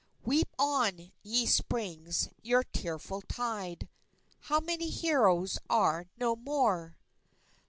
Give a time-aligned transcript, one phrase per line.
[0.25, 3.87] Weep on, ye springs, your tearful tide;
[4.39, 6.97] How many heroes are no more!